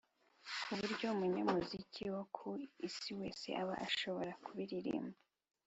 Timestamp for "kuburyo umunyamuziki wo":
0.63-2.23